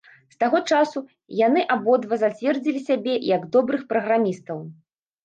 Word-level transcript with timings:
З 0.29 0.35
таго 0.43 0.59
часу, 0.75 1.01
яны 1.47 1.65
абодва 1.75 2.17
зацвердзілі 2.23 2.81
сябе 2.87 3.13
як 3.35 3.45
добрых 3.57 3.85
праграмістаў. 3.93 4.65